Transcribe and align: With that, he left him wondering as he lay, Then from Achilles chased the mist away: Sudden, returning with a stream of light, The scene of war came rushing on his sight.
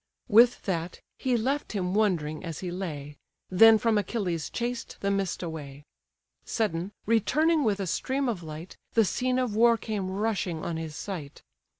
With 0.27 0.63
that, 0.63 0.99
he 1.19 1.37
left 1.37 1.73
him 1.73 1.93
wondering 1.93 2.43
as 2.43 2.61
he 2.61 2.71
lay, 2.71 3.17
Then 3.51 3.77
from 3.77 3.99
Achilles 3.99 4.49
chased 4.49 4.97
the 5.01 5.11
mist 5.11 5.43
away: 5.43 5.85
Sudden, 6.43 6.91
returning 7.05 7.63
with 7.63 7.79
a 7.79 7.85
stream 7.85 8.27
of 8.27 8.41
light, 8.41 8.77
The 8.93 9.05
scene 9.05 9.37
of 9.37 9.55
war 9.55 9.77
came 9.77 10.09
rushing 10.09 10.65
on 10.65 10.77
his 10.77 10.95
sight. 10.95 11.43